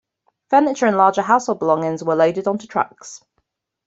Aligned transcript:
Furniture 0.49 0.87
and 0.87 0.97
larger 0.97 1.21
household 1.21 1.59
belongings 1.59 2.03
were 2.03 2.15
loaded 2.15 2.47
onto 2.47 2.65
trucks. 2.65 3.23